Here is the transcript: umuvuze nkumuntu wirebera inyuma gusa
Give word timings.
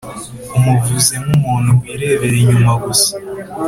umuvuze 0.57 1.13
nkumuntu 1.23 1.71
wirebera 1.81 2.35
inyuma 2.41 2.71
gusa 2.83 3.11